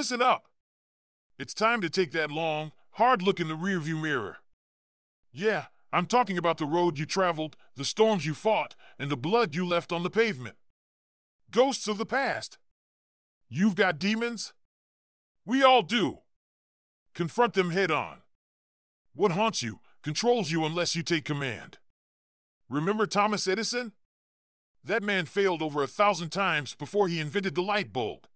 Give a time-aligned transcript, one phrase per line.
[0.00, 0.46] Listen up.
[1.38, 4.38] It's time to take that long, hard look in the rearview mirror.
[5.30, 9.54] Yeah, I'm talking about the road you traveled, the storms you fought, and the blood
[9.54, 10.56] you left on the pavement.
[11.50, 12.56] Ghosts of the past.
[13.50, 14.54] You've got demons?
[15.44, 16.20] We all do.
[17.12, 18.22] Confront them head on.
[19.12, 21.76] What haunts you controls you unless you take command.
[22.70, 23.92] Remember Thomas Edison?
[24.82, 28.26] That man failed over a thousand times before he invented the light bulb.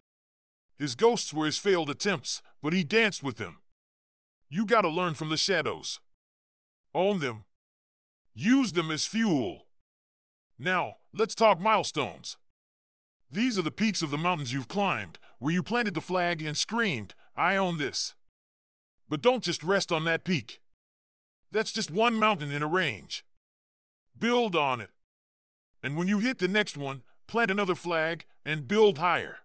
[0.78, 3.58] His ghosts were his failed attempts, but he danced with them.
[4.48, 6.00] You gotta learn from the shadows.
[6.94, 7.44] Own them.
[8.34, 9.66] Use them as fuel.
[10.58, 12.36] Now, let's talk milestones.
[13.30, 16.56] These are the peaks of the mountains you've climbed, where you planted the flag and
[16.56, 18.14] screamed, I own this.
[19.08, 20.60] But don't just rest on that peak.
[21.50, 23.24] That's just one mountain in a range.
[24.18, 24.91] Build on it.
[25.82, 29.38] And when you hit the next one, plant another flag and build higher.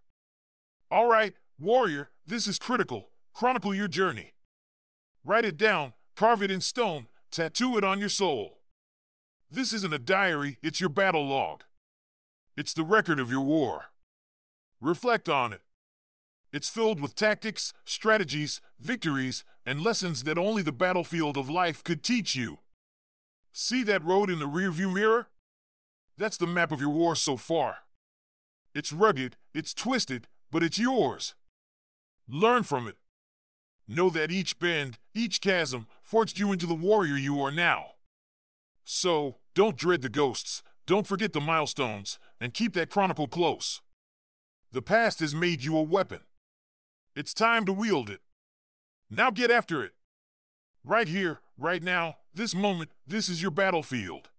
[0.92, 3.10] All right, warrior, this is critical.
[3.34, 4.34] Chronicle your journey.
[5.24, 8.58] Write it down, carve it in stone, tattoo it on your soul.
[9.52, 11.64] This isn't a diary, it's your battle log.
[12.58, 13.86] It's the record of your war.
[14.82, 15.62] Reflect on it.
[16.52, 22.02] It's filled with tactics, strategies, victories, and lessons that only the battlefield of life could
[22.02, 22.58] teach you.
[23.52, 25.28] See that road in the rearview mirror?
[26.18, 27.78] That's the map of your war so far.
[28.74, 31.36] It's rugged, it's twisted, but it's yours.
[32.28, 32.96] Learn from it.
[33.88, 37.94] Know that each bend, each chasm, forged you into the warrior you are now.
[38.84, 43.82] So, don't dread the ghosts, don't forget the milestones, and keep that chronicle close.
[44.72, 46.22] The past has made you a weapon.
[47.16, 48.22] It's time to wield it.
[49.10, 49.94] Now get after it.
[50.84, 54.30] Right here, right now, this moment, this is your battlefield.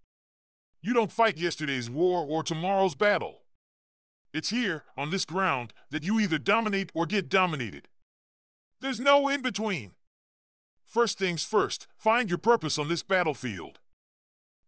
[0.80, 3.39] You don't fight yesterday's war or tomorrow's battle.
[4.32, 7.88] It's here, on this ground, that you either dominate or get dominated.
[8.80, 9.92] There's no in between.
[10.84, 13.80] First things first, find your purpose on this battlefield.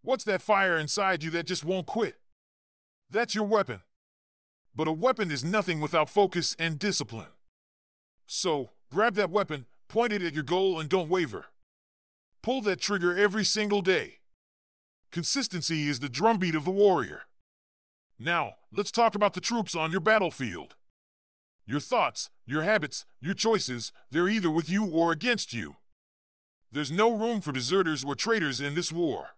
[0.03, 2.17] What's that fire inside you that just won't quit?
[3.09, 3.83] That's your weapon.
[4.75, 7.33] But a weapon is nothing without focus and discipline.
[8.27, 11.47] So, grab that weapon, point it at your goal, and don't waver.
[12.43, 14.19] Pull that trigger every single day.
[15.13, 17.23] Consistency is the drumbeat of the warrior.
[18.19, 20.75] Now, let's talk about the troops on your battlefield.
[21.67, 25.77] Your thoughts, your habits, your choices, they're either with you or against you.
[26.71, 29.31] There's no room for deserters or traitors in this war.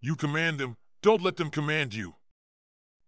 [0.00, 2.14] You command them, don't let them command you.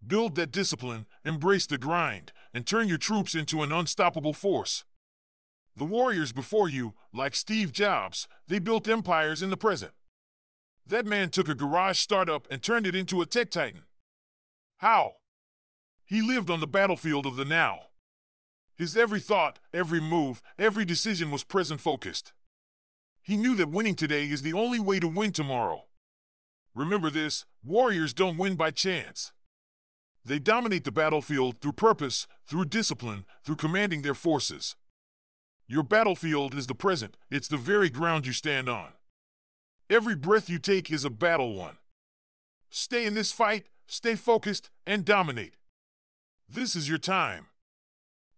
[0.04, 4.84] Build that discipline, embrace the grind, and turn your troops into an unstoppable force.
[5.76, 9.92] The warriors before you, like Steve Jobs, they built empires in the present.
[10.86, 13.82] That man took a garage startup and turned it into a tech titan.
[14.82, 15.12] How?
[16.04, 17.82] He lived on the battlefield of the now.
[18.76, 22.32] His every thought, every move, every decision was present focused.
[23.22, 25.84] He knew that winning today is the only way to win tomorrow.
[26.74, 29.30] Remember this warriors don't win by chance.
[30.24, 34.74] They dominate the battlefield through purpose, through discipline, through commanding their forces.
[35.68, 38.88] Your battlefield is the present, it's the very ground you stand on.
[39.88, 41.76] Every breath you take is a battle won.
[42.68, 45.54] Stay in this fight, stay focused, and dominate.
[46.48, 47.48] This is your time.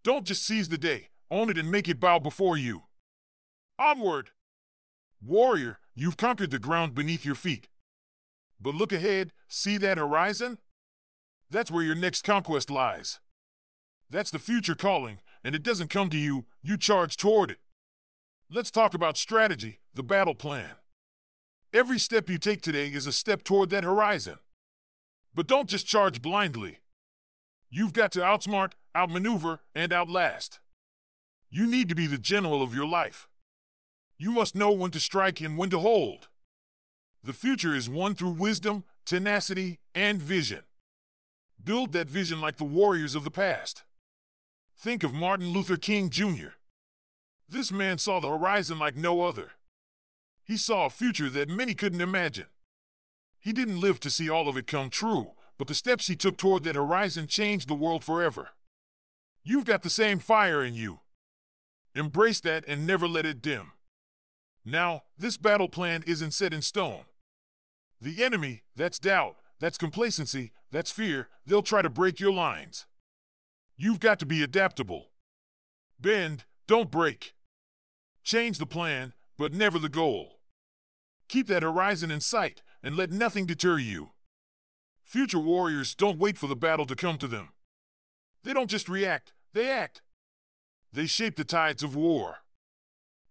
[0.03, 2.83] Don't just seize the day, own it and make it bow before you.
[3.79, 4.31] Onward!
[5.25, 7.69] Warrior, you've conquered the ground beneath your feet.
[8.59, 10.57] But look ahead, see that horizon?
[11.49, 13.19] That's where your next conquest lies.
[14.09, 17.59] That's the future calling, and it doesn't come to you, you charge toward it.
[18.51, 20.71] Let's talk about strategy, the battle plan.
[21.73, 24.37] Every step you take today is a step toward that horizon.
[25.35, 26.79] But don't just charge blindly.
[27.69, 30.59] You've got to outsmart, outmaneuver, and outlast.
[31.49, 33.27] You need to be the general of your life.
[34.17, 36.29] You must know when to strike and when to hold.
[37.21, 40.61] The future is won through wisdom, tenacity, and vision.
[41.61, 43.83] Build that vision like the warriors of the past.
[44.77, 46.55] Think of Martin Luther King Jr.
[47.49, 49.51] This man saw the horizon like no other.
[50.43, 52.45] He saw a future that many couldn't imagine.
[53.45, 56.35] He didn't live to see all of it come true, but the steps he took
[56.35, 58.49] toward that horizon changed the world forever.
[59.43, 61.01] You've got the same fire in you.
[61.93, 63.73] Embrace that and never let it dim.
[64.65, 67.03] Now, this battle plan isn't set in stone.
[68.01, 72.87] The enemy, that's doubt, that's complacency, that's fear, they'll try to break your lines.
[73.77, 75.11] You've got to be adaptable.
[75.99, 77.35] Bend, don't break.
[78.23, 80.39] Change the plan, but never the goal.
[81.27, 84.11] Keep that horizon in sight and let nothing deter you.
[85.03, 87.49] Future warriors don't wait for the battle to come to them.
[88.43, 90.03] They don't just react, they act.
[90.93, 92.37] They shape the tides of war.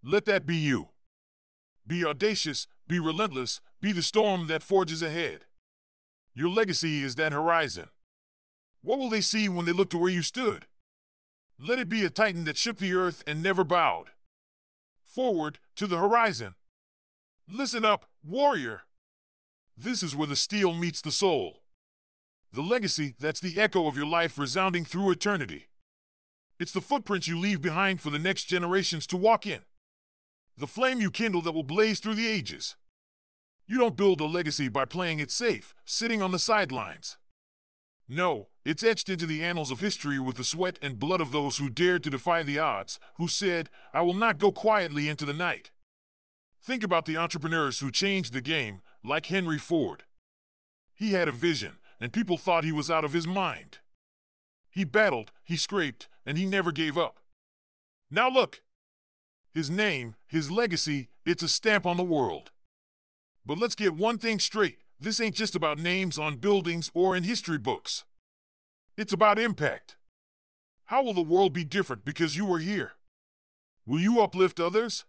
[0.02, 0.88] Let that be you.
[1.86, 5.44] Be audacious, be relentless, be the storm that forges ahead.
[6.34, 7.90] Your legacy is that horizon.
[8.82, 10.66] What will they see when they look to where you stood?
[11.60, 14.06] Let it be a titan that shook the earth and never bowed.
[15.04, 16.56] Forward to the horizon.
[17.48, 18.82] Listen up, warrior.
[19.76, 21.62] This is where the steel meets the soul.
[22.52, 25.66] The legacy that's the echo of your life resounding through eternity.
[26.60, 29.60] It's the footprints you leave behind for the next generations to walk in.
[30.56, 32.76] The flame you kindle that will blaze through the ages.
[33.66, 37.18] You don't build a legacy by playing it safe, sitting on the sidelines.
[38.08, 41.56] No, it's etched into the annals of history with the sweat and blood of those
[41.56, 45.32] who dared to defy the odds, who said, I will not go quietly into the
[45.32, 45.72] night.
[46.62, 50.04] Think about the entrepreneurs who changed the game, like Henry Ford.
[50.94, 53.78] He had a vision, and people thought he was out of his mind.
[54.70, 57.20] He battled, he scraped, and he never gave up.
[58.10, 58.62] Now look!
[59.52, 62.50] His name, his legacy, it's a stamp on the world.
[63.46, 67.24] But let's get one thing straight this ain't just about names on buildings or in
[67.24, 68.04] history books.
[68.96, 69.96] It's about impact.
[70.86, 72.92] How will the world be different because you are here?
[73.86, 75.04] Will you uplift others?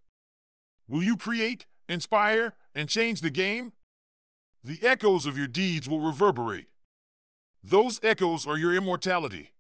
[0.88, 3.74] Will you create, inspire, and change the game?
[4.66, 6.66] The echoes of your deeds will reverberate.
[7.64, 9.52] Those echoes are your immortality.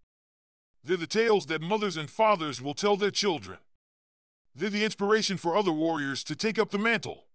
[0.84, 3.60] They're the tales that mothers and fathers will tell their children.
[4.56, 7.26] They're the inspiration for other warriors to take up the mantle.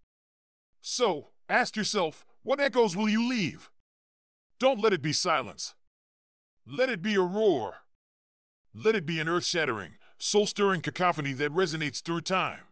[0.80, 3.70] So, ask yourself what echoes will you leave?
[4.58, 5.76] Don't let it be silence.
[6.66, 7.82] Let it be a roar.
[8.74, 12.62] Let it be an earth shattering, soul stirring cacophony that resonates through time.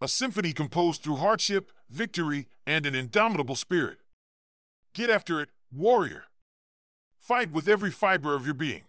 [0.00, 3.98] A symphony composed through hardship, victory, and an indomitable spirit.
[4.94, 6.24] Get after it, warrior.
[7.18, 8.84] Fight with every fiber of your being.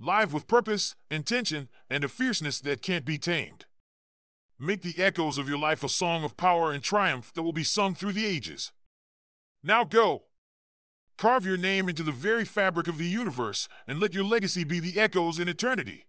[0.00, 3.66] Live with purpose, intention, and a fierceness that can't be tamed.
[4.58, 7.64] Make the echoes of your life a song of power and triumph that will be
[7.64, 8.72] sung through the ages.
[9.62, 10.24] Now go!
[11.16, 14.80] Carve your name into the very fabric of the universe and let your legacy be
[14.80, 16.06] the echoes in eternity.